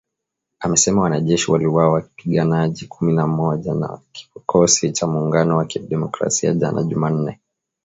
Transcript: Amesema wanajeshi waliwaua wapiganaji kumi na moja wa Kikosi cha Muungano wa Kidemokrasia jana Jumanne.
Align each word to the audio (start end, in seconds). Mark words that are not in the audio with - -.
Amesema 0.59 1.01
wanajeshi 1.01 1.51
waliwaua 1.51 1.91
wapiganaji 1.93 2.87
kumi 2.87 3.13
na 3.13 3.27
moja 3.27 3.73
wa 3.73 4.01
Kikosi 4.11 4.91
cha 4.91 5.07
Muungano 5.07 5.57
wa 5.57 5.65
Kidemokrasia 5.65 6.53
jana 6.53 6.83
Jumanne. 6.83 7.39